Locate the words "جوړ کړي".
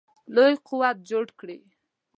1.09-1.57